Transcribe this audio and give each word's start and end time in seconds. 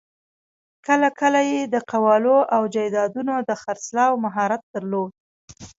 کله 0.87 1.09
کله 1.19 1.39
یې 1.49 1.59
د 1.73 1.75
قوالو 1.89 2.37
او 2.55 2.61
جایدادونو 2.75 3.35
د 3.49 3.51
خرڅلاوو 3.61 4.21
مهارت 4.25 4.61
درلود. 4.73 5.11